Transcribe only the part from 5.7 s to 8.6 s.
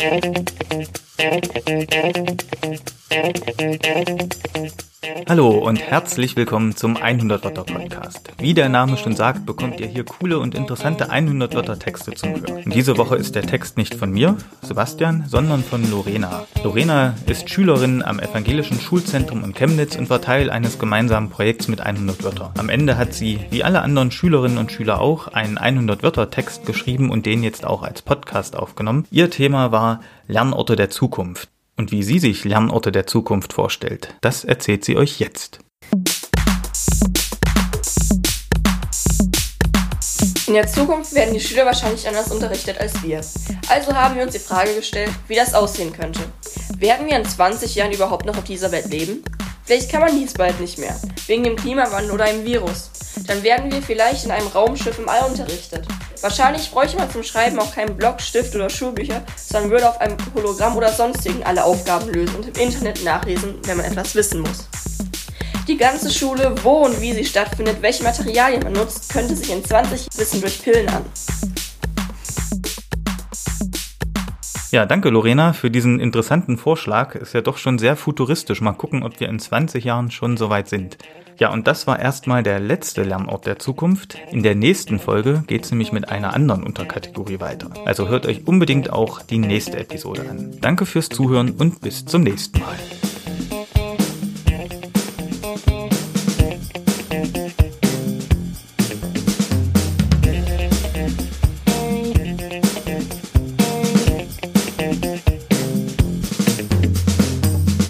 herzlich willkommen zum 100 Wörter Podcast. Wie